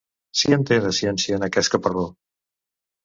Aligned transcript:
Si 0.39 0.53
en 0.57 0.63
té, 0.69 0.79
de 0.85 0.93
ciència, 1.01 1.37
en 1.41 1.47
aquest 1.49 1.73
caparró! 1.75 2.07